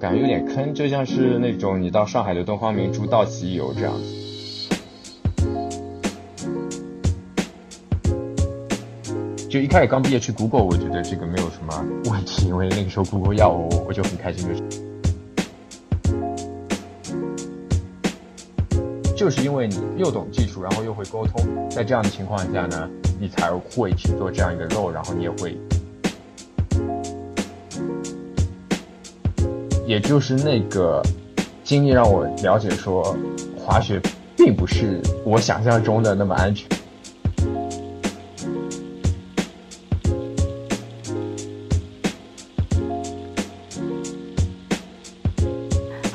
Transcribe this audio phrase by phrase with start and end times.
[0.00, 3.92] 感觉有点坑，就像是那种你到上海的东方明珠到此一游这样。
[9.46, 14.48] 就一开始刚毕业去 Google，我觉得这个没有什么问题，因为那个时候 Google 要我，我就很开心。
[14.48, 14.62] 就是
[19.14, 22.88] 就是因为你又懂技术，然后又会沟通，在这样的情况下呢，
[23.20, 25.54] 你才会去做这样一个 role，然后你也会，
[29.90, 31.02] 也就是那个
[31.64, 33.16] 经历让我了解说，
[33.58, 34.00] 滑雪
[34.36, 36.68] 并不是我想象中的那么安全。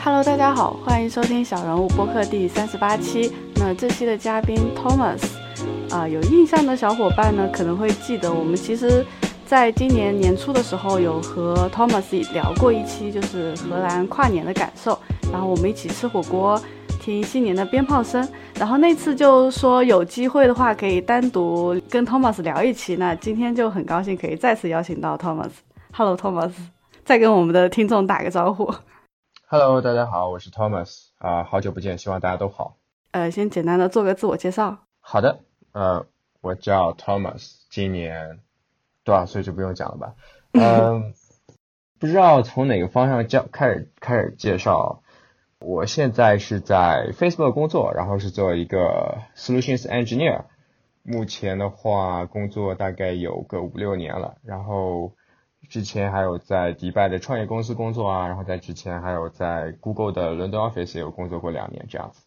[0.02, 3.34] Hello，大家好，欢迎收听小人物播客第三十八期。
[3.56, 5.20] 那这期的嘉宾 Thomas，
[5.90, 9.06] 啊、有印象的小伙伴呢可能会记得，我们其实
[9.46, 14.98] 在今年年初的时候有和 Thomas 聊过一期，就是荷兰跨年的感受，
[15.32, 16.60] 然后我们一起吃火锅，
[17.00, 18.28] 听新年的鞭炮声。
[18.56, 25.52] 然后那次就说有机会的话可以单独跟 Thomas 聊一期，那今天就很高兴可以再次邀请到 Thomas。
[25.94, 26.52] Hello Thomas，
[27.04, 28.74] 再跟我们的听众打个招呼。
[29.48, 32.78] Hello，大家好，我是 Thomas 啊、好久不见，希望大家都好。
[33.12, 34.76] 呃，先简单的做个自我介绍。
[35.00, 35.40] 好的，
[35.74, 36.04] 呃，
[36.42, 38.40] 我叫 Thomas，今年
[39.06, 40.16] 多少岁就不用讲了吧。
[40.52, 41.14] 嗯，
[41.98, 45.02] 不知道从哪个方向教开始开始介绍。
[45.62, 50.44] 我现在是在 Facebook 工作，然后是做一个 Solutions Engineer。
[51.02, 55.14] 目前的话，工作大概有个五六年了，然后
[55.70, 62.22] 之前还有在迪拜的创业公司工作啊，然后在之前还有在 Google 的伦敦 office 也有工作过两年这样子。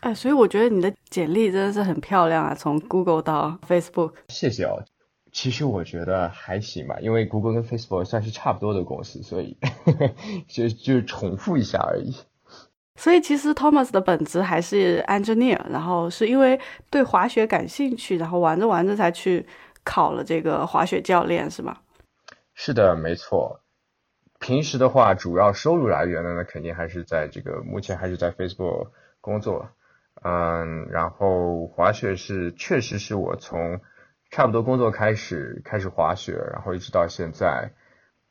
[0.00, 4.14] 哎，所以我觉得你的简历真的是很漂亮啊，从 Google 到 Facebook。
[4.28, 4.82] 谢谢哦。
[5.40, 9.56] 其实我觉得还行吧，因为 Google 跟 Facebook 算是差不多的公司，所以
[10.48, 12.12] 就就重复一下而已。
[12.96, 16.58] 所以其实 Thomas 的本职还是 engineer，然后是因为
[16.90, 19.46] 对滑雪感兴趣，然后玩着玩着才去
[19.84, 21.76] 考了这个滑雪教练，是吗？
[22.54, 23.60] 是的，没错。
[24.40, 28.88] 平时的话，主要收入来源呢，那肯定还是在这个目前还是在 Facebook
[29.20, 29.68] 工作。
[30.20, 33.80] 嗯，然后滑雪是确实是我从
[34.30, 37.72] 差不多工作开始开始滑雪，然后一直到现在。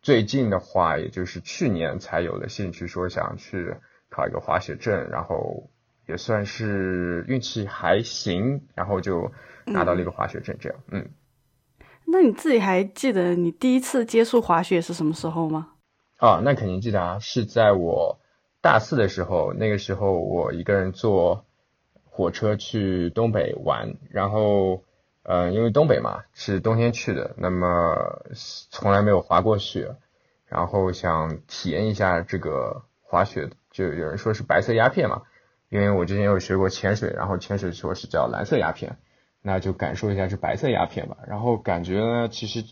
[0.02, 3.76] 最近的话，也就是去年才有了兴趣，说想去
[4.10, 5.70] 考一个滑雪证，然后
[6.08, 9.32] 也算是运气还行，然后就
[9.66, 11.10] 拿到了一个滑雪证，这样，嗯。
[12.06, 15.74] 那你自己还记得你第一次接触滑雪是什么时候吗？
[16.18, 18.20] 啊，那肯定记得啊，是在我
[18.62, 21.46] 大四的时候，那个时候我一个人坐
[22.06, 24.84] 火车去东北玩，然后，
[25.28, 28.24] 呃，因为东北嘛是冬天去的，那么
[28.72, 29.96] 从来没有滑过雪，
[30.46, 35.24] 然后想体验一下这个滑雪，就有人说是白色鸦片嘛，
[35.70, 38.98] 因为我之前有学过潜水，然后潜水说是叫蓝色鸦片，
[39.42, 42.64] 那就感受一下这白色鸦片吧，然后感觉呢，其实。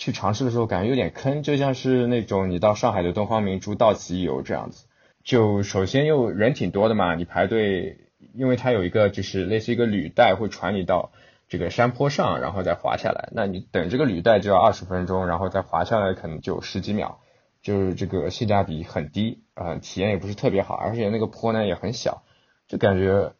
[0.00, 4.86] 去尝试的时候感觉有点坑，就像是那种你到上海的东方明珠到此一游这样子。
[5.24, 7.98] 就首先又人挺多的嘛，你排队，
[8.32, 11.10] 因为它有一个就是类似一个履带会传你到
[11.48, 13.30] 这个山坡上，然后再滑下来。
[13.32, 17.20] 那你等这个履带就要二十分钟，然后再滑下来可能就十几秒，
[17.62, 22.22] 就是这个性价比很低，呃，体验也不是特别好，而且那个坡呢也很小，
[22.66, 23.32] 就感觉，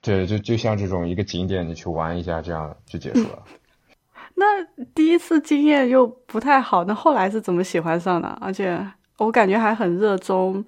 [0.00, 3.42] 对，就就像这种一个景点你去玩一下，这样就结束了。
[4.36, 8.28] 那第一次经验又不太好，那后来是怎么喜欢上的？
[8.40, 8.80] 而且
[9.18, 10.64] 我感觉还很热衷，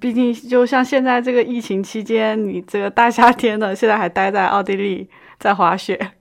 [0.00, 5.08] 毕竟就像现在这个疫情期间，你这个大夏天的，现在还待在奥地利
[5.42, 6.12] 在滑雪。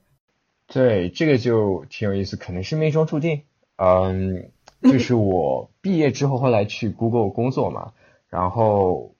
[0.65, 3.43] 对，这个就挺有意思，可能是命中注定。
[3.75, 4.49] 嗯，
[4.81, 7.93] 就是我毕业之后后来去 Google 工作嘛，
[8.29, 9.13] 然后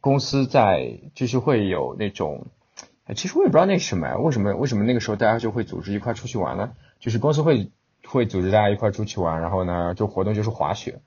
[0.00, 2.46] 公司在就是会有那种。
[3.14, 6.72] 其实我也不知道那是什么呀，为什么为什么那个时候大家就会组织一块出去玩呢？
[6.98, 7.70] 就是公司会
[8.06, 11.00] 会组织大家一块出去玩，然后呢，就活动就是滑雪，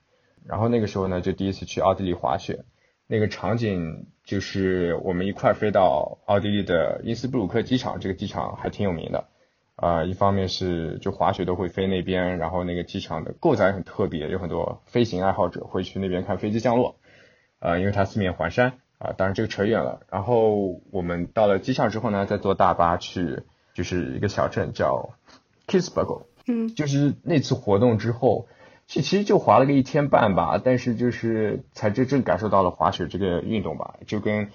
[0.46, 2.64] 然后那个时候呢，就第一次去奥地利滑雪，
[3.06, 9.28] 那个场景就是我们一块飞到奥地利的因斯布鲁克机场，这个机场还挺有名的，
[9.76, 16.96] 啊、呃，一方面是就滑雪都会飞那边，然后那个机场的构造也很特别，有很多飞行爱好者会去那边看飞机降落，
[17.60, 18.74] 呃，因为它四面环山。
[18.98, 20.00] 啊，当然这个扯远了。
[20.10, 23.42] 然后我们到了机场之后呢，再坐大巴去，
[23.74, 25.10] 就是一个小镇叫
[25.66, 26.22] Kitzbühel。
[26.46, 28.48] 嗯，就是那次活动之后，
[28.86, 34.50] 其其实就滑了个一天半吧，但是就是才真正感受到了滑雪这个运动吧，就跟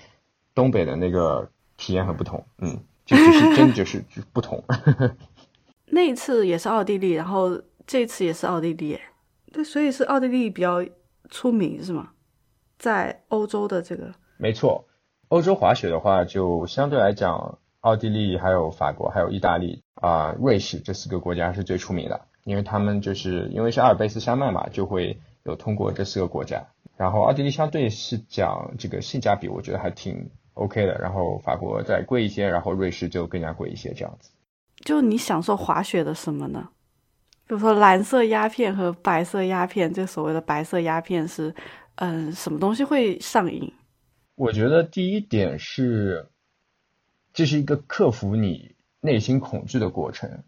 [0.56, 2.46] 东北的那个体验很不同。
[2.60, 4.64] 嗯，就就是真就是就不同。
[5.94, 8.98] 那一次也是奥地利，然后这次也是奥地利，
[9.52, 10.86] 对，所以是奥地利比较
[11.30, 12.12] 出名是吗？
[12.80, 14.86] 在欧洲的这个没错，
[15.28, 26.66] 欧洲滑雪的话，就相对来讲，奥地利、还有法国、还有意大利啊、瑞士这四个国家是最出名的，因为他们就是因为是阿尔卑斯山脉嘛，就会有通过这四个国家。
[26.98, 30.98] 然后奥地利相对是讲这个性价比，我觉得还挺 OK 的。
[31.00, 34.30] 然后法国再贵一些，然后瑞士就更加贵一些，这样子。
[34.86, 36.70] 就你享受滑雪的什么呢？
[37.48, 41.54] 比如说蓝色鸦片和白色鸦片，这所谓的白色鸦片是，
[41.96, 43.72] 嗯，什么东西会上瘾？
[44.36, 46.30] 我觉得第一点是，
[47.34, 50.44] 这是一个克服你内心恐惧的过程，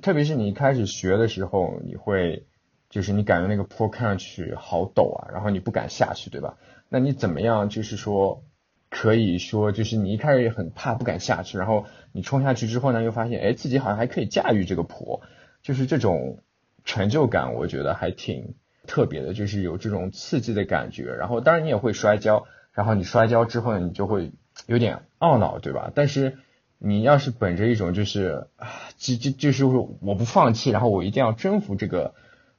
[0.00, 2.46] 特别是你一开始学的时候，你会
[2.88, 6.56] 就是你感觉那个坡看上去好陡啊，然后你不敢下去，对吧？
[6.88, 8.42] 那你怎么样就是说
[8.90, 15.22] 可以说就是你一开始也很怕不敢下去，然后你冲下去之后呢，又发现哎自己好像还可以驾驭这个坡，
[15.62, 16.38] 就是这种
[16.84, 18.54] 成就感，我觉得还挺
[18.86, 21.14] 特别的，就是有这种刺激的感觉。
[21.14, 24.32] 然后当然你也会摔跤，然后你摔跤之后呢，你就会
[24.66, 25.90] 有点懊恼，对吧？
[25.94, 26.38] 但是
[26.84, 32.12] 你要是本着一种就是啊，就就就是我不放弃，然后我一定要征服这个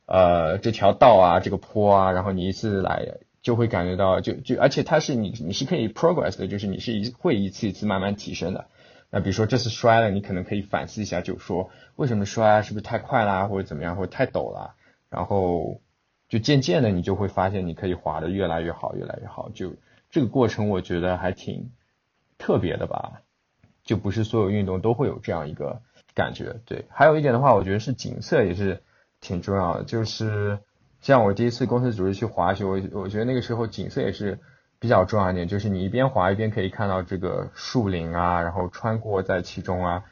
[0.06, 8.68] 呃这条道啊，这个坡啊，然后你一次来就会感觉到就就而且它是你你是可以 progress 的，就是你是一会一次一次慢慢提升的。
[9.10, 12.62] 那比如说这次摔了，你可能可以反思一下，就说为什么摔啊？
[12.62, 14.76] 是不是太快啦，或者怎么样，或者太陡了？
[15.10, 15.82] 然后
[16.30, 19.50] 就渐渐的，你就会发现你可以滑的越来越好，越来越好。
[19.54, 19.74] 就
[20.10, 21.72] 这个过程，我觉得还挺
[22.38, 23.23] 特别的吧。
[23.84, 25.82] 就不是所有运动都会有这样一个
[26.14, 26.56] 感觉。
[26.66, 28.82] 对，还有一点的话，我觉得是景色也是
[29.22, 29.84] 挺重要的。
[29.84, 30.60] 就是
[31.02, 34.40] 像我第一次公司组织去滑雪，我我觉得那个时候景色也是
[34.80, 40.04] 比较重要一点，就是你一边滑一边可以看到这个树林啊，然后穿过在其中啊，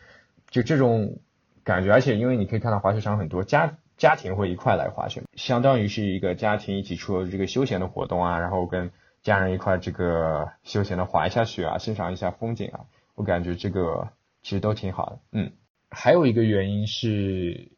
[0.49, 1.17] 就这种
[1.63, 1.91] 感觉。
[1.91, 8.91] 而且因为你可以看到滑雪场很多家家庭会一块来滑雪，相当于是一个家庭一起出这个休闲的活动啊，然后跟
[9.23, 12.79] 家人一块这个休闲的滑一下雪啊，欣赏一下风景啊。
[13.21, 14.09] 我感觉这个
[14.41, 15.51] 其实都挺好的，嗯，
[15.91, 17.71] 还有一个原因是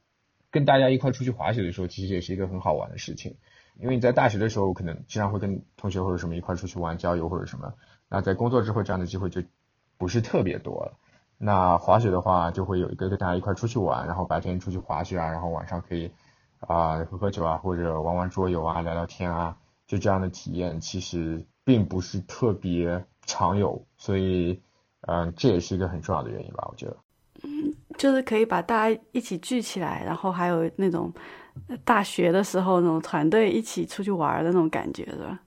[0.50, 3.36] 跟大家一块出去滑雪的时候，其实也是一个很好玩的事情。
[3.78, 7.74] 因为你在大学的时候，可能经常会跟同学或者什么一块出去玩郊游或者什么，
[8.08, 9.44] 那在工作之后这样的机会就
[9.98, 10.98] 不是特别多了。
[11.38, 16.10] 那滑雪的话，就会有一个跟大家一块出去玩，然后白天出去滑雪啊，然后晚上可以
[16.60, 19.58] 啊喝喝酒啊，或者玩玩桌游啊，聊聊天啊，
[19.88, 24.62] 就这样的体验其实并不是特别常有，所以。
[25.08, 26.98] 嗯，这也是一个很重要的原因吧，我觉得。
[27.44, 31.12] 嗯，就是可以把大家一起聚起来，然后还有那种
[31.84, 35.40] 大学的时候那种团队一起出去玩的那种感觉，是吧？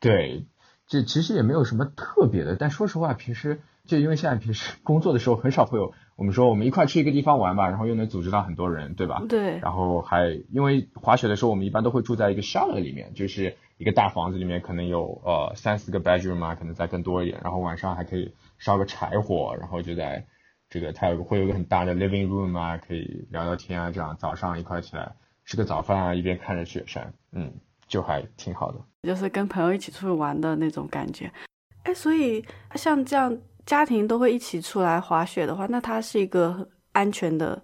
[0.00, 0.46] 对，
[0.86, 9.22] 这其实也没有什么特别的，但说实话，平时就因为现在平时 工作的时候很少会有，我们说我们一块去一个地方玩吧，然后又能组织到很多人，对吧？
[9.28, 9.58] 对。
[9.58, 18.32] 然后还因为滑雪的时候，我们一般都会住在一个 chalet 里面，就是一个大房子里面，可能有呃三四个 bedroom 啊，可能再更多一点，然后晚上还可以。
[18.64, 20.24] 烧个柴火，然后就在
[20.70, 27.52] 这个，它有个会有个很大的 living room 啊，可以聊聊天啊，这样早上一块起来吃个早饭啊，一边看着雪山，嗯，
[27.88, 28.78] 就还挺好的。
[29.02, 31.28] 就是跟朋友一起出去玩的那种感觉。
[31.82, 32.44] 哎，所以
[32.76, 33.36] 像这样
[33.66, 37.60] 家庭都会一起出来滑雪的话，那它是一个安全的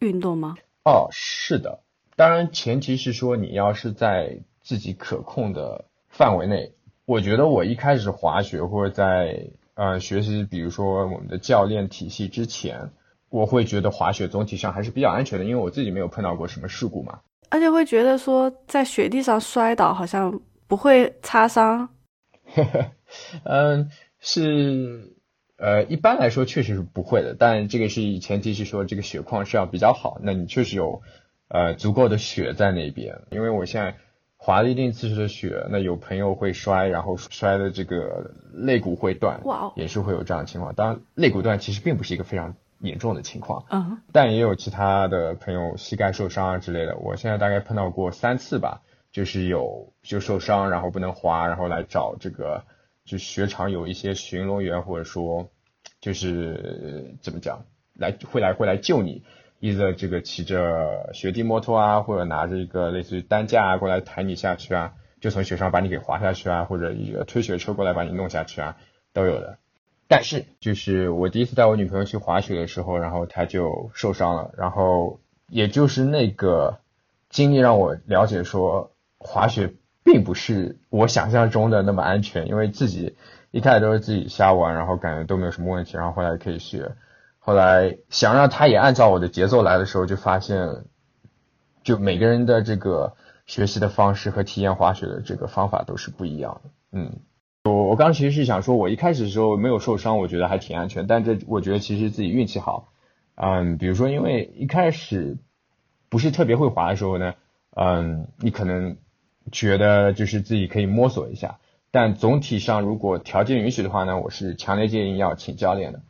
[0.00, 0.54] 运动吗？
[0.84, 1.82] 哦，是的，
[2.14, 6.72] 当然前提是说你要是在自己可控的范围内。
[7.04, 12.90] 我觉得我一开始滑雪或者在呃，学习比如说我们的教练体系之前，
[13.28, 17.20] 我会觉得滑雪总体上还是比较安全的，因为我自己没有碰到过什么事故嘛。
[17.48, 21.88] 而且会觉得说在雪地上摔倒好像不会擦伤。
[23.44, 23.90] 嗯，
[24.20, 25.12] 是
[25.56, 31.02] 呃，一般来说确实是不会的，但这个是前提是说这个雪况是要比较好，那你确实有
[31.48, 33.96] 呃足够的雪在那边，因为我现在。
[34.44, 40.74] 滑了一定次数的雪，那有朋友会摔，然后摔的这个肋骨会断，哇，也是会有这样的情况。
[40.74, 46.96] 当然，肋骨断其实并不是一个非常严重的情况，嗯，但也有其他的朋友膝盖受伤啊之类的。
[46.96, 48.82] 我现在大概碰到过三次吧，
[49.12, 52.64] 就是有就受伤，然后不能滑，然后来找这个
[53.04, 55.50] 就雪场有一些巡逻员或者说
[56.00, 59.22] 就是怎么讲来会来会来救你。
[59.62, 68.76] 一个这个骑着雪地摩托啊，或者拿着一个类似于担架啊过来抬你下去啊，就从雪上把你给滑下去啊，或者一个推雪车过来把你弄下去啊，
[69.12, 69.58] 都有的。
[70.08, 76.80] 但是就是我第一次带我女朋友去滑雪的时候，然后她就受伤了，然后也就是那个
[77.30, 83.14] 经历让我了解说，滑雪并不是我想象中的那么安全，因为自己
[83.52, 86.90] 一开始都是自己瞎玩，然后感觉都没有什么问题，然后后来可以学。
[87.44, 90.84] 后来想让他也按照我的节奏来的时候，就发现，
[91.82, 96.70] 就每个人的这个学习的方式和体验滑雪的这个方法都是不一样的。
[96.92, 97.16] 嗯，
[97.64, 101.08] 我我刚其实是想说，我一开始的时候没有受伤，我觉得还挺安全。
[101.08, 102.92] 但这我觉得其实自己运气好。
[103.34, 105.36] 嗯，比如说因为一开始
[106.08, 107.34] 不是特别会滑的时候呢，
[107.74, 108.98] 嗯，你可能
[109.50, 111.58] 觉得就是自己可以摸索一下。
[111.90, 116.02] 但总体上，如果条件允许的话呢，我是强烈建议要请教练的，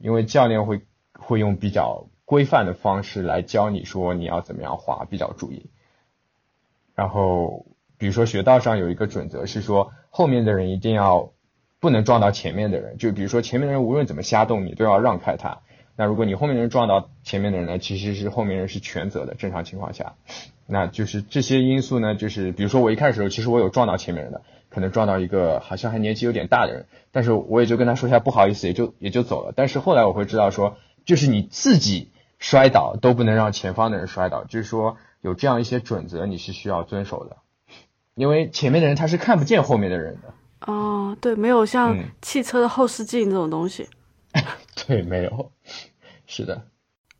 [0.00, 0.82] 因为教练会
[1.12, 5.70] 会用比较规范的方式来教你说你要怎么样滑比较注意。
[6.94, 7.66] 然后，
[7.98, 11.32] 比如说雪道上有一个准则是说，后面的人一定要
[11.80, 15.60] 不能撞到前面的人，就比如说前面的人无论怎么瞎动，你都要让开他。
[15.96, 20.14] 那如果你后面的人撞到前面的人呢，其实是后面人是全责的，正常情况下，
[20.66, 24.42] 那就是这些因素呢，就是比如说我一开始时候，其实我有撞到前面人的。
[24.70, 29.52] 可能撞到一个好像还年纪有点大的人，但是我也就跟他说一下不好意思，也就也就走了。
[29.54, 37.36] 但是后来我会知道说，就是你自己摔倒都不能让前方的人摔倒，就是说有这样一些准则你是需要遵守的，
[38.14, 40.72] 因为前面的人他是看不见后面的人的。
[40.72, 43.88] 哦，对，没有像汽车的后视镜这种东西。
[44.86, 45.50] 对，没有，
[46.26, 46.62] 是的。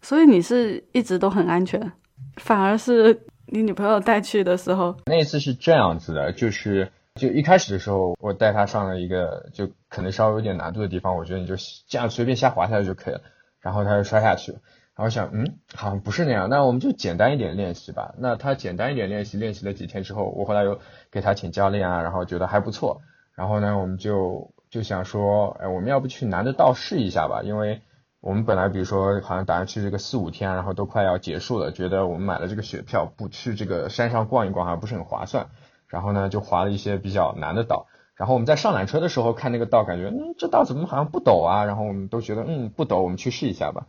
[0.03, 1.93] 所以你是一直都很安全，
[2.37, 6.93] 反而是你女朋友带去的时候，那一次是这样子的，就是。
[7.21, 11.55] 就一开始的时候，我带他上了一个就可能稍微有点难度的地方，我觉得你就
[11.87, 13.21] 这样随便瞎滑下去就可以了。
[13.61, 14.53] 然后他就摔下去，
[14.97, 18.15] 然后想，嗯，好像不是那样，那我们就简单一点练习吧。
[18.17, 20.81] 那他简单一点练习，练习了几天之后，我后来又
[21.13, 23.03] 给他请教练啊，然后觉得还不错。
[23.35, 27.43] 然后呢，我们就就想说，哎，我们要不去南的道试一下吧？
[27.43, 27.83] 因为
[28.23, 35.49] 我们本来比如说好像打算去这个四五天，然后都快要结束了，觉得我们买了这个雪票，不去这个山上逛一逛，好像不是很划算。
[35.91, 37.87] 然后呢，就滑了一些比较难的道。
[38.15, 41.65] 然后我们在上缆车的时候看那个道，感觉嗯，这道怎么好像不陡啊？
[41.65, 43.87] 然后我们都觉得嗯不陡，我们去试一下吧。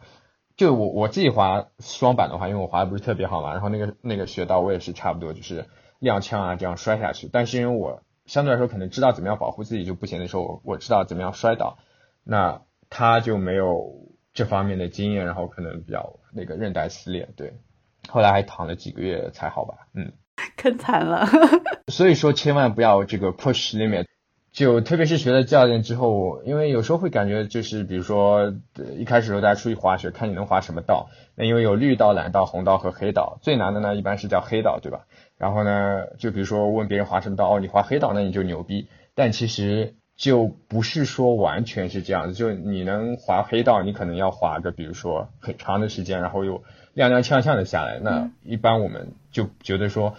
[0.55, 3.51] 就我我自己滑双板的话，因为我滑的不是特别好嘛。
[3.51, 5.65] 然后那个那个雪道我也是差不多就是
[5.99, 7.29] 踉跄啊这样摔下去。
[7.31, 11.77] 但是因为我相对来说可能知道怎么样保护自己，就不行的时候我知道怎么样摔倒。
[12.23, 13.93] 那他就没有
[14.33, 17.59] 这方面的经验，然后可能比较那个韧带撕裂，对。
[18.07, 20.13] 后来还躺了几个月才好吧，嗯。
[20.61, 21.27] 更惨了，
[21.91, 24.05] 所以说千万不要这个 push limit，
[24.51, 28.53] 就特别是学了教练之后，因为有时候会感觉就是比如说
[28.97, 35.05] 一开始时候大家出去滑雪，看你能滑什么道，那因为有绿道、蓝道、红道和黑道，最难的呢一般是叫黑道，对吧？
[35.37, 46.63] 然后呢，就比如说问别人滑什么道，哦，你滑黑道，那你就牛逼，但其实就不是说完全是这样子，就你能滑黑道，你可能要滑个比如说很长的时间，然后又
[46.95, 50.15] 踉踉跄跄的下来，那一般我们就觉得说。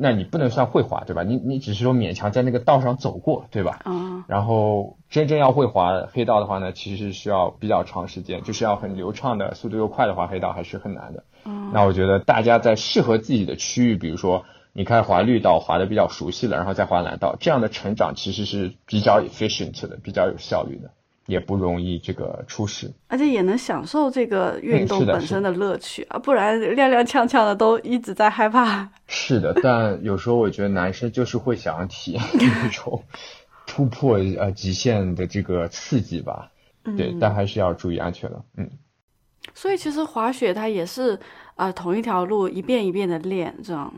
[0.00, 1.22] 那你不能算会滑，对吧？
[1.22, 3.80] 你你只是说勉强在那个道上走过，对吧？
[3.84, 4.24] 啊。
[4.28, 11.24] 然后真正要会滑黑道的话呢，其实是需要比较长时间，就是要很流畅的速度又快的滑黑道还是很难的。
[11.44, 11.70] 嗯。
[11.72, 20.90] 那我觉得大家在适合自己的区域，比如说你开始滑绿道，滑的比较熟悉了，然后再滑蓝道，这样的成长其实是比较 efficient 的，比较有效率的。
[21.28, 28.88] 也不容易这个出事，而且也能享受这个运动本身的乐趣啊，不然踉踉跄跄的都一直在害怕。
[29.06, 33.04] 是的，但有时候我觉得男生就是会想要体验 那种
[33.66, 36.50] 突破呃极限的这个刺激吧，
[36.96, 38.70] 对，但还是要注意安全的，嗯。
[39.52, 41.18] 所以其实滑雪它也是
[41.56, 43.92] 啊同一条路一遍一遍的练这样。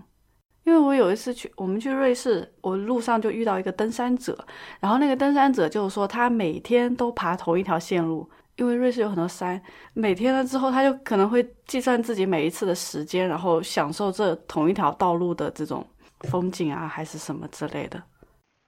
[0.65, 4.39] 因为我有一次去，我们去瑞士，我路上就遇到一个登山者，
[4.79, 9.61] 然后那个登山者就是说他每天都爬同一条线路，因为瑞士有很多山，
[9.95, 15.85] 每天了之后他就可能会计算自己每一次的时间，然后享受这同一条道路的这种
[16.21, 18.01] 风景啊，还是什么之类的。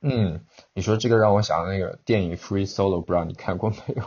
[0.00, 0.40] 嗯，
[0.74, 4.02] 你说这个让我想到那个电影《Free Solo》，不知道你看过没有？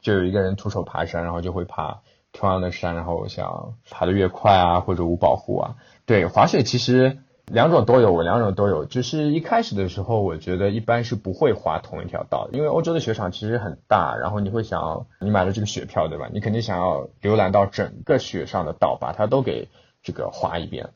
[0.00, 1.98] 就有一个人徒手爬山，然后就会爬
[2.32, 5.74] 同样的山，然后想爬得越快啊，或者无保护啊。
[6.04, 7.18] 对，滑雪其实。
[7.46, 8.84] 两种都有，我两种都有。
[8.84, 16.28] 就是一开始的时候，我觉得一般是不会滑同一条道，因为欧洲的雪场其实很大，然后你会想，你买了这个雪票，对吧？
[16.32, 19.68] 你肯定想要浏览到整个雪上的道，把它都给
[20.02, 20.90] 这个滑一遍。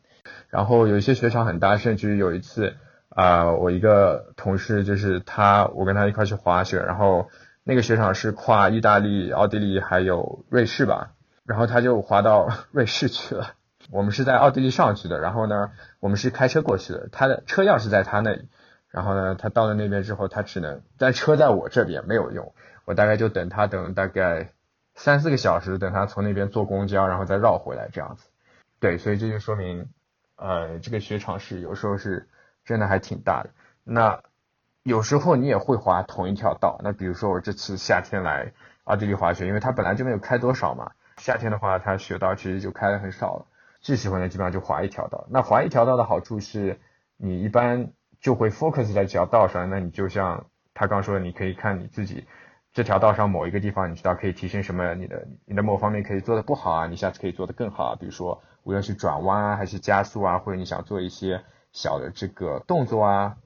[0.48, 2.76] 然后有一些雪场很大，甚至有一次
[3.08, 7.28] 啊，我一个同事就是他，我跟他一块去滑雪，然后
[7.64, 11.10] 那个雪场是跨意大利、奥地利还有瑞士吧，
[11.44, 13.54] 然后他就滑到瑞士去了。
[13.90, 18.48] 我们是在奥地利上去的，然后呢，我们是开车过去的，他的车钥匙在他那里，
[18.88, 24.50] 然后呢，他到了那边之后，他只能在车在我这边没有用，我大概就等他等大概
[24.94, 28.28] 三四个小时，等他从那边坐公交，然后再绕回来这样子。
[28.80, 29.88] 对，所以这就说明，
[30.36, 32.28] 呃，这个雪场是有时候是
[32.64, 33.50] 真的还挺大的。
[33.84, 34.20] 那
[34.82, 38.52] 有时候你也会滑同一条道，那比如说我这次夏天来
[38.84, 43.46] 奥地利滑雪，因为它本来就没有开多少嘛，夏天的话它雪道其实就开的很少了。
[43.84, 45.26] 最喜欢的基本上就滑一条道。
[45.28, 46.80] 那滑一条道的好处是，
[47.18, 52.26] 你一般就会 focus 在这条道上，那你就像他刚说的，你可以看你自己
[52.72, 63.36] 这条道上某一个地方，你知道可以提升什么，你的你的某方面可以做的不好啊，你下次可以做的更好啊，比如说无论是转弯啊，还是加速啊，或者你想做一些小的这个动作啊，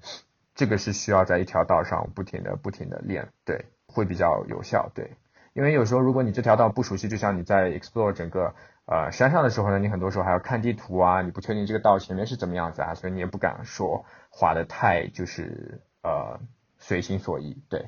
[0.55, 5.11] 这个是需要在一条道上不停的不停的练，对，会比较有效，对。
[5.55, 8.55] 因为有时候，如果你这条道不熟悉，就像你在 explore 整个
[8.91, 16.41] 呃山上的时候呢，你很多时候还要看地图啊，你不确定这个道前面是怎么样子啊，所以你也不敢说滑的太就是呃
[16.79, 17.85] 随心所欲，对。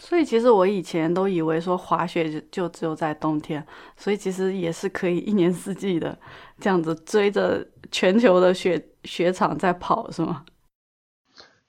[0.00, 3.64] 所以其实我以前都以为说滑雪就就只有在冬天，
[3.96, 6.18] 所以其实也是可以一年四季的
[6.58, 10.44] 这样子追着全球的雪雪场在跑，是吗？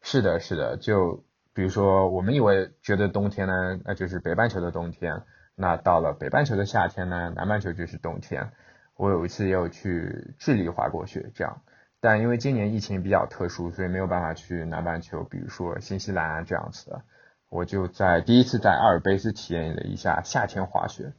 [0.02, 1.24] 是的，是的，就。
[1.56, 5.22] 比如说，我们以为觉得冬天呢，那就是北半球的冬天。
[5.56, 8.52] 那到了北半球的夏天呢，南半球就是冬天。
[8.96, 11.62] 我有一次也有去智利滑过雪，这样。
[12.00, 17.02] 但因为今年疫情比较特殊，所以没有办法去南半球，比如说新西兰啊这样子的。
[17.50, 21.14] 我就在第一次在阿尔卑斯体验了一下夏天滑雪，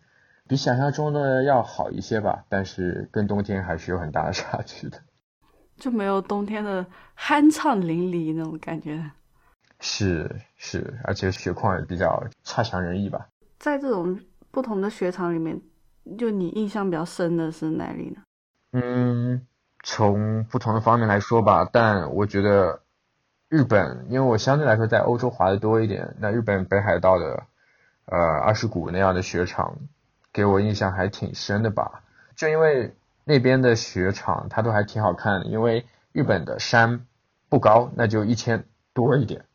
[0.49, 4.99] 比想象中的要好一些吧，但是跟冬天还是有很大的 差距的。
[5.77, 6.87] 就没有冬天的
[7.19, 9.11] 酣畅淋漓那种感觉。
[9.81, 13.29] 是是，而且雪况也比较差强人意吧。
[13.65, 15.59] 在这种不同的雪场里面，
[16.19, 18.23] 就你印象比较深的是哪里呢？
[18.73, 19.47] 嗯，
[19.83, 22.83] 从不同的方面来说吧，但我觉得
[23.49, 27.45] 日本，因为我相对来说在欧洲滑的多一点，那日本北海道的
[28.05, 29.79] 呃二世谷那样的雪场，
[30.31, 32.03] 给我印象还挺深的吧。
[32.37, 32.95] 就因为
[33.25, 37.07] 那边的雪场它都还挺好看的，因为日本的山
[37.49, 39.47] 不高，那就一千多一点。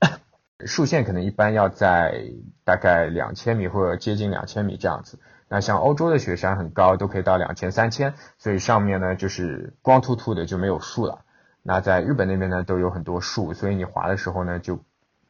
[0.65, 2.25] 竖线可能一般要在
[2.65, 5.19] 大概两千米或者接近两千米这样子。
[5.47, 11.21] 那像欧洲的雪山很高，都可以到两千、三千，所以上面呢就是光秃秃的就没有树了。
[11.63, 14.79] 那在日本那边呢都有很多树，所以你滑的时候呢就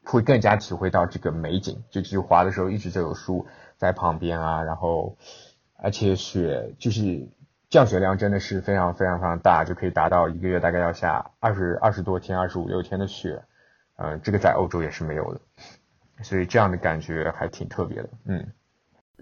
[0.03, 1.83] 会更加体会到这个美景。
[1.89, 5.15] 就就滑的时候一直就有树在旁边啊，然后
[5.77, 7.29] 而且雪就是
[7.69, 13.43] 降雪量真的是非常非常非常大，就可以达到一个月大概要下二十二十多天、二十五六天的雪。
[14.01, 15.41] 嗯，这个在欧洲也是没有的，
[16.23, 18.09] 所以这样的感觉还挺特别的。
[18.25, 18.53] 嗯，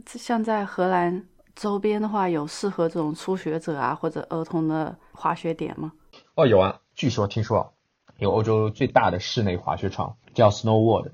[0.06, 5.94] 像在荷兰周边的话，有适合这种初学者啊或者儿童的滑雪点吗？
[6.36, 7.74] 哦，有啊，据说听说
[8.18, 11.12] 有欧洲最大的室内滑雪场叫 Snow World。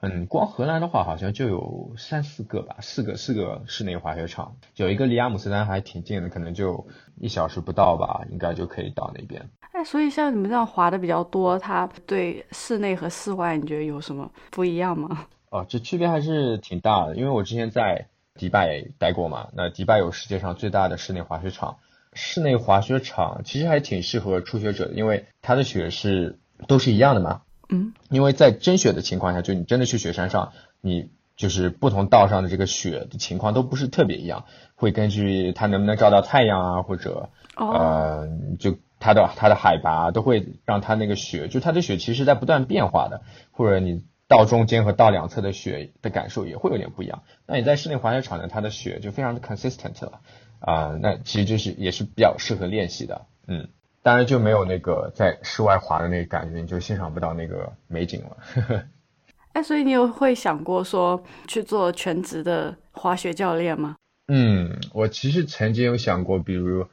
[0.00, 9.50] 嗯，光荷兰的话好像就有三四个吧，四个四个室内滑雪场，有一个离阿姆斯特丹还挺近的，可能就一小时不到吧，应该就可以到那边。
[9.78, 15.26] 哎，所以像你们这样滑的比较多，它对室内和室外你觉得有什么不一样吗？
[15.50, 21.76] 哦，这区别还是挺大的，因为我之前在迪拜待过嘛，那迪拜有世界上最大的室内滑雪场，
[22.12, 27.42] 室内滑雪场其实还挺适合初学者的，因为它的雪是都是一样的嘛。
[27.68, 47.22] 嗯，因为在真雪的情况下，就你真的去雪山上，你就是不同道上的这个雪的情况都不是特别一样，会根据它能不能照到太阳啊，或者呃，就它的它的海拔都会让它那个雪，就它的雪其实在不断变化的，或者你到中间和到两侧的雪的感受也会有点不一样。
[47.46, 50.20] 那你在室内滑雪场呢，它的雪就非常的 consistent 了
[50.60, 53.68] 啊，那其实就是也是比较适合练习的，嗯。
[54.00, 58.86] 当然就没有那个在室外滑的那个感觉，你就欣赏不到那个美景了。
[59.52, 63.96] 哎，所以你有会想过说去做全职的滑雪教练吗？
[64.28, 66.86] 嗯，我其实曾经有想过，比如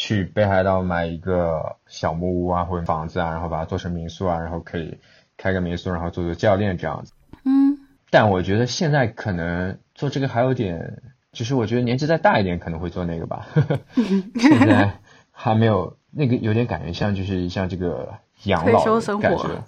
[0.00, 4.96] 去北海道买一个小木屋啊，或者房子啊，然后把它做成民宿啊，然后可以
[5.36, 7.12] 开个民宿，然后做做教练这样子。
[7.44, 7.76] 嗯。
[8.08, 13.46] 但我觉得现在可能做这个还有点，就是我觉得年纪再大一点可能会做那个吧。
[14.40, 14.94] 现在
[15.30, 15.98] 还没有。
[16.12, 18.82] 那个有点感觉像，就是像这个养老
[19.20, 19.62] 感觉，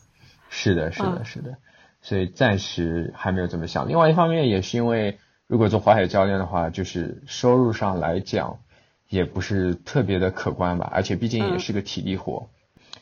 [0.49, 1.57] 是的，是的，是的，
[2.01, 3.87] 所以暂时还没有这么想。
[3.87, 8.59] 另外一方面也是因为，如果做滑雪教练的话，就是收入上来讲
[9.13, 12.49] 也不是特别的可观吧，而且毕竟也是个体力活。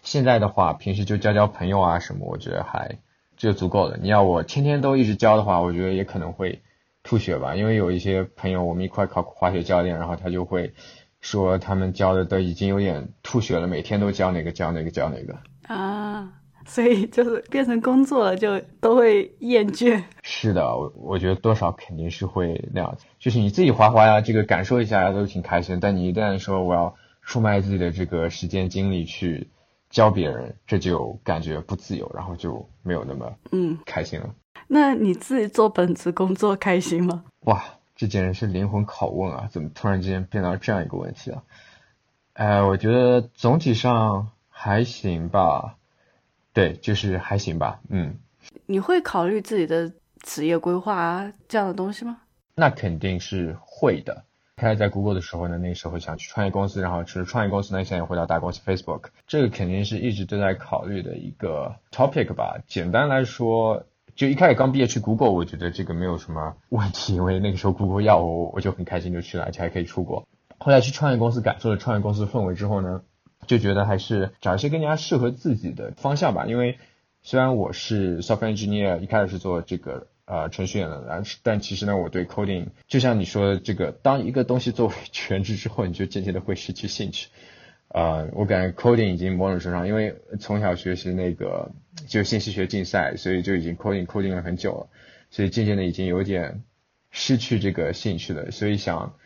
[0.02, 2.98] 现在的话，平时就交交朋友啊什么，我觉得还
[3.36, 3.96] 就足够了。
[4.02, 6.62] 你要我天天都一直教的话，我觉得也可能会
[7.02, 10.74] 吐血吧，因为有一些朋友我们一块考滑雪教练，然后他就会。
[11.22, 15.36] 说他们教的都已经有点吐血了，每天都教哪个教哪个教哪个
[15.68, 20.02] 啊， 所以就是变成工作了，就都会厌倦。
[20.22, 25.78] 是的，我我觉得多少肯定是会那样子，就是你自己滑滑呀，这个感受一下都挺开心。
[25.80, 29.48] 但你一旦说我要出卖自己的这个时间精力去
[29.88, 34.30] 教别人，这就感觉不自由，然后就没有那么嗯开心了。
[34.68, 37.24] 那你自己做本职工作开心吗？
[37.40, 37.62] 哇！
[37.96, 39.46] 这简直是灵魂拷问啊！
[39.52, 41.42] 怎么突然之间变到这样一个问题了？
[42.32, 45.76] 呃，我觉得总体上还行吧。
[46.52, 48.16] 对，就是还行吧，嗯。
[48.66, 52.18] 你会考虑自己的职业规划啊这样的东西吗？
[52.54, 54.24] 那肯定是会的。
[54.56, 62.58] 开始在 Google 的时候呢，那个时候想去创业公司，然后除了创业公司呢，现在回到大公司 Facebook，这个肯定是一直都在考虑的一个 topic 吧。
[62.66, 63.84] 简单来说，
[64.14, 70.26] 就一开始刚毕业去 Google，我觉得这个没有什么问题，因为那个时候 Google 要我，我就很开心就去了，而且还可以出国。
[70.58, 73.00] 后来去创业公司，感受了创业公司氛围之后呢，
[73.46, 76.46] 就觉得还是找一些更加适合自己的方向吧。
[76.46, 76.78] 因为
[77.22, 80.06] 虽然我是 software engineer，一开始是做这个。
[80.26, 87.30] 呃，程序员的，然但其实呢，我对 coding 就像你说的这个，当一个东西作为 全职之后，你就渐渐的会失去兴趣。
[87.88, 91.72] 呃，我感觉 coding 已经某种程度上，因为从小学习那个
[92.06, 94.88] 就信息学竞赛，所以就已经 coding coding 了很久了，
[95.32, 96.62] 所以渐渐的已经有点
[97.10, 99.16] 失去这个兴趣了，所以想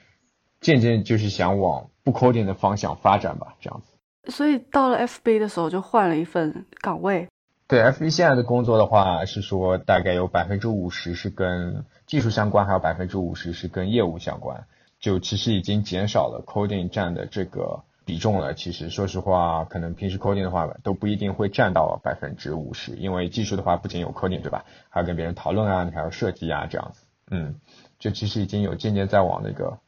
[0.63, 3.94] 渐渐就是想往不 coding 的方向发展吧，这样子。
[4.29, 7.29] 所以到了 FB 的时候就换了一份岗位。
[7.67, 14.67] 对，FB 现在的工作的话，是说大概有百分之五十是跟技术相关，还有百分之五十是跟业务相关。
[15.01, 18.55] 就其实已经减少了 coding 占的这个比重了。
[18.55, 27.05] 其实说实话，可能平时 coding 的话都不一定会占到百分之五十，因为技术的话不仅有 coding 对吧，还要跟别人讨论啊，你还要设计啊这样子。
[27.31, 27.57] 嗯，
[27.99, 29.79] 就其实已经有渐渐在往那个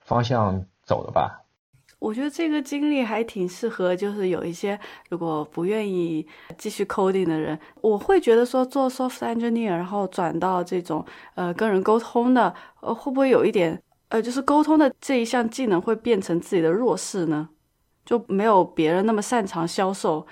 [0.00, 1.41] 方向走了吧。
[2.02, 4.76] 我觉得这个经历还挺适合，就是有一些
[5.08, 6.26] 如果不愿意
[6.58, 17.48] 继续 coding 的人，我会觉得说做 software engineer，然后转到这种呃跟人沟通的，呃会不会有一点呃就是沟通的这一项技能会变成自己的弱势呢？
[18.04, 20.26] 就没有别人那么擅长销售。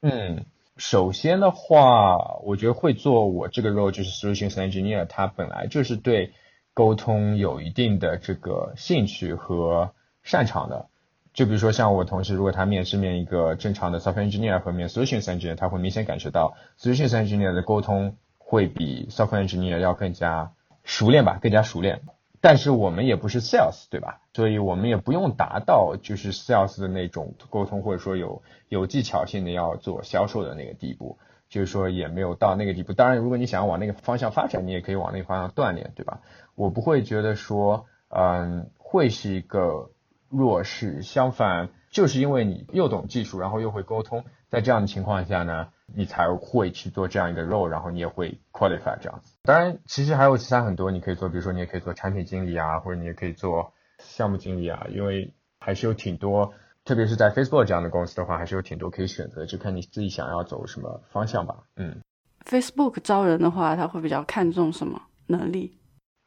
[0.00, 0.44] 嗯，
[0.76, 6.32] 首先的话，我觉得会做我这个 role 就是 solution engineer，他本来就是对
[6.74, 9.94] 沟通有一定的这个兴趣和。
[10.30, 10.86] 擅长的，
[11.32, 20.52] 就比如说像我同事，如果他面试面一个正常的 software engineer 和面 solution engineer，他会明显感受到 solution engineer 的沟通会比 software engineer 要更加
[20.84, 22.02] 熟练吧，更加熟练。
[22.40, 24.20] 但是我们也不是 sales，对吧？
[24.32, 32.92] 所以我们也不用达到就是 sales 的那种沟通，或者说有有技巧性的要做销售的那个地步，就是说也没有到那个地步。
[32.92, 36.20] 当然，如果你想要往那个方向发展，你也可以往那个方向锻炼，对吧？
[36.54, 39.90] 我不会觉得说，嗯，会是一个。
[40.30, 49.34] 弱势，相反，就是因为你又懂技术，然后又会沟通，在这样的情况下呢，你才会去做这样一个 role，然后你也会 qualify 这样子。
[49.42, 61.64] 当然，其实还有其他很多你可以做，比如说你也可以做产品经理啊，或者你也可以做项目经理啊，因为还是有挺多，特别是在 Facebook 这样的公司的话，还是有挺多可以选择，就看你自己想要走什么方向吧。
[61.76, 62.00] 嗯
[62.44, 65.79] ，Facebook 招人的话，他会比较看重什么能力？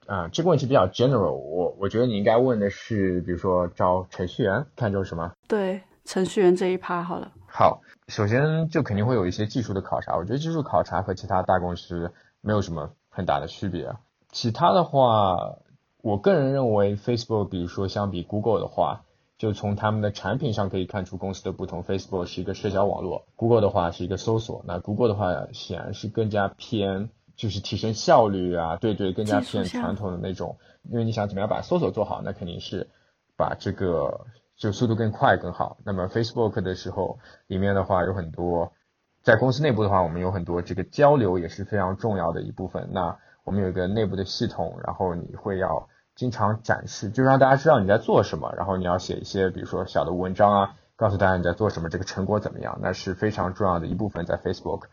[0.05, 5.31] 啊，这个问题比较 general，我我觉得你应该问的是，比如说招程序员看重什么？
[5.47, 7.31] 对，程序员这一趴好了。
[7.47, 12.11] 好，首先就肯定会有一些技术的考察，我觉得技术考察和其他大公司
[12.41, 13.93] 没有什么很大的区别。
[14.31, 15.55] 其他的话，
[16.01, 19.03] 我个人认为 Facebook，比如说相比 Google 的话，
[19.37, 21.83] 就从他们的产品上可以看出公司的不同。
[21.83, 24.63] Facebook 是一个社交网络，Google 的话是一个搜索。
[24.67, 27.09] 那 Google 的话显然是更加偏。
[27.35, 30.57] 就是提升效率啊，对对，更加偏传统的那种。
[30.89, 32.89] 因为你想怎么样把搜索做好，那肯定是
[33.37, 34.25] 把这个
[34.57, 35.77] 就速度更快更好。
[35.85, 38.73] 那么 Facebook 的时候，里面的话有很多，
[39.21, 42.89] 在公司内部的话，我们有很多这个交流也是非常重要的一部分。
[42.91, 48.53] 那我们有一个内部的系统，然后你会要经常展示，就让大家知道你在做什么。
[48.57, 54.83] 然后你要写一些，比如说小的文章啊，告诉大家你在做什么，这个成果怎么样，那是非常重要的一部分在 Facebook。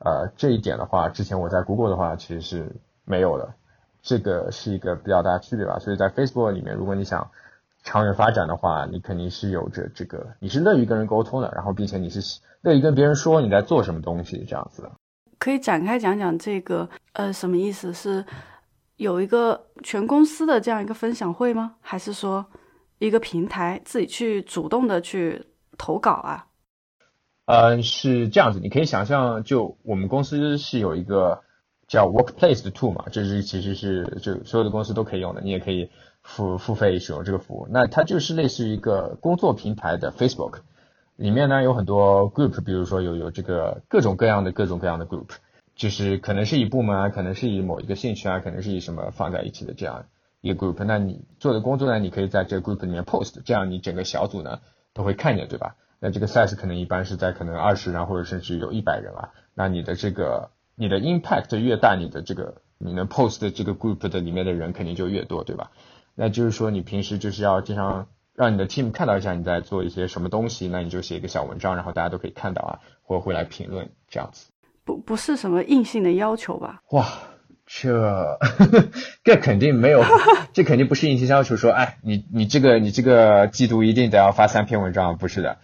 [0.00, 3.52] 呃，这一点的话，之前我在 Google 的话其实是没有的，
[4.00, 5.78] 这个是一个比较大的区别吧。
[5.78, 7.28] 所以在 Facebook 里面，如果你想
[7.82, 14.90] 长远发展的话，你肯定是有着这个，你是乐于跟人沟通的，然后并且你是乐于跟别人说你在做什么东西这样子的。
[15.38, 17.92] 可以展开讲讲这个，呃，什么意思？
[17.92, 18.24] 是
[18.96, 21.76] 有一个全公司的这样一个分享会吗？
[21.80, 22.44] 还是说
[22.98, 26.47] 一个平台自己去主动的去投稿啊？
[27.48, 31.40] 嗯，是这样子，你可以想象，就我们公司是有一个
[31.86, 35.88] 叫 Workplace 的 tool 嘛，这是其实是就所有的公司都可以用的，你也可以
[36.22, 37.66] 付付费使用这个服务。
[37.70, 40.58] 那它就是类似于一个工作平台的 Facebook，
[41.16, 45.30] 里面呢有很多 group，比如说有有这个各种各样的各种各样的 group，
[45.74, 50.04] 就是可能是以部门啊，可能是以某一个兴趣啊，可能是以什么放在一起的这样
[50.42, 50.84] 一个 group。
[50.84, 54.60] 那你做的工作呢，你可以在这个 group 里面 post，这样你整个小组呢
[54.92, 55.76] 都会看见，对吧？
[56.00, 59.30] 那这个 size 可能一般是在可能二十人或者甚至有一百人啊。
[59.54, 65.70] 那你的这个你的 impact 越大，你的这个你能 post 的这个 group 的里面的人肯定就越多，对吧？
[66.14, 74.50] 那就是说你平时就是要经常让你的 team 看到一下你在做一些什么东西，那你就写一个小文章，然后大家都可以看到啊，或者会来评论这样子。
[74.84, 76.82] 不不是什么硬性的要求吧？
[76.90, 77.06] 哇，
[77.66, 78.38] 这
[79.24, 80.02] 这肯定没有，
[80.54, 85.58] 这肯定不是硬性要求说，哎，你你这个你这个季度一定得要发三篇文章，不是的。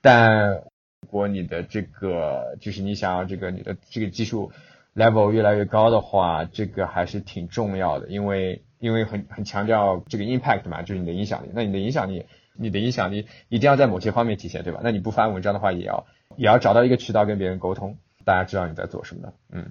[0.00, 0.62] 但
[1.00, 4.52] 如果你的这个就是你想要这个你的这个技术
[4.94, 11.50] level 越来越高的话，这个还是挺重要的，因为因为很很强调这个 impact 嘛，就是你的影响力。
[11.54, 14.80] 那你的影响力，你的影响力一定要在某些方面体现，对吧？
[14.82, 16.06] 那你不发文章的话，也要
[16.36, 17.96] 也要找到一个渠道跟别人沟通。
[18.24, 19.70] 大家知道你在做什么的，嗯，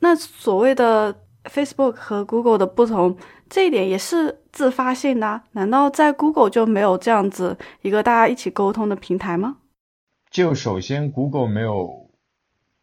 [0.00, 3.16] 那所谓的 Facebook 和 Google 的不同，
[3.48, 5.40] 这一点也是自发性的？
[5.52, 9.56] 难道在 Google 就没有这样子一个大家一起沟通的平台吗？
[10.34, 12.10] 就首先 Google 没有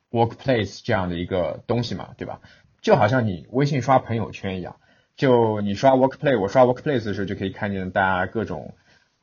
[0.10, 2.40] Workplace 这样的一个东西嘛，对吧？
[2.82, 4.78] 就好像你微信刷朋友圈一样，
[5.18, 8.74] 就你刷 Workplace，我刷 Workplace 的时候就可以看见大家各种。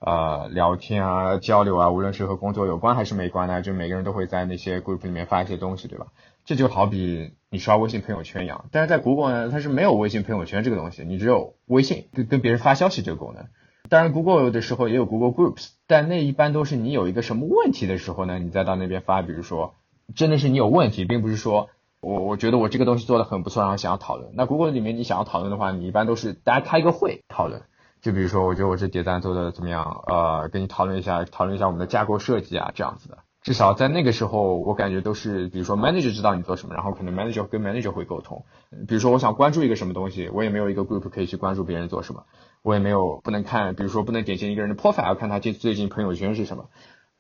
[0.01, 6.07] 呃，聊天啊，交流啊，无论是和工作有关还是没关的，就每个人都会在那些 group 里面发一些东西，对吧？
[6.45, 8.67] 这就好比你刷微信朋友圈一样。
[8.71, 13.49] 但是在 Google 呢，它是没有微信朋友圈这个东西，你只有微信跟跟别人发消息这个功能。
[13.89, 19.23] 当然，Google 有的时候也有 Google Groups，但那一般都是你有一个什么问题的时候呢，你再到那边发。
[19.23, 19.75] 比如说，
[20.15, 21.69] 真的是你有问题，并不是说
[22.01, 24.31] 我我觉得我这个东西做的很不错，然后想要讨论。
[24.35, 27.63] 那 Google 里面你想要讨论的话，你一般都是大家开一个会讨论。
[28.01, 30.03] 就比如说，我觉得我这叠赞做的怎么样？
[30.07, 33.19] 呃，跟你讨论一下，讨论一下我们的架构设计啊，这样子的。
[33.43, 38.45] 至少在那个时候，我感觉都是，比如说 manager 知道你做什么，然后可能 manager 跟 manager 会沟通。
[38.87, 42.25] 比如说，我想关注一个什么东西，我也没有一个 group 可以去关注别人做什么，
[42.63, 46.71] 我也没有不能看，比如说不能点进一个人的 profile 看他最最近朋友圈是什么，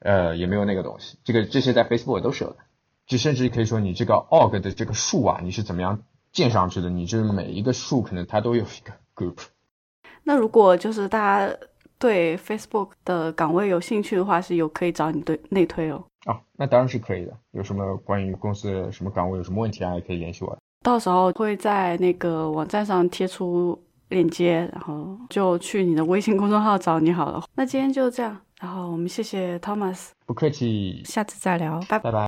[0.01, 1.19] 呃，也没有那个东西。
[1.25, 2.57] 这个这些在 Facebook 都是有的。
[3.07, 6.91] 就甚至可以说，你这个 org 的这个树啊，你是怎么样建上去的？
[6.91, 9.47] 你就是每一个树可能它都有一个 group。
[10.25, 11.57] 那如果就是大家
[11.99, 16.05] 对 Facebook 的岗位有兴趣的话，是有可以找你对内推哦。
[16.27, 17.33] 啊，那当然是可以的。
[17.53, 20.59] 有什么关于公司什么岗位有什么问题啊，也可以联系我。
[20.85, 27.43] 到时候会在那个网站上贴出链接，然后就去你的微信公众号找你好了。
[27.55, 32.27] 那今天就这样，然后我们谢谢 Thomas，不客气，下次再聊，拜拜拜。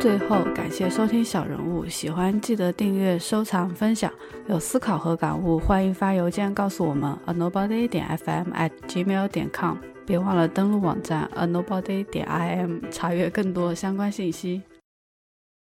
[0.00, 4.10] 最后，感谢收听小人物，喜欢记得订阅、收藏、分享。
[4.48, 9.76] 有思考和感悟，欢迎发邮件告诉我们：a nobody 点 fm at gmail 点 com。
[10.06, 14.62] 别忘了登录网站 a nobody 点 im，查阅更多相关信息。